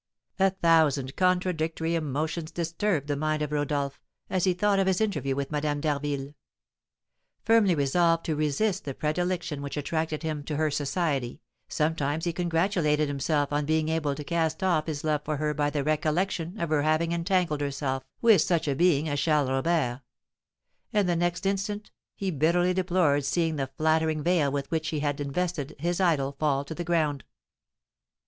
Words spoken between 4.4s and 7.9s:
he thought of his interview with Madame d'Harville. Firmly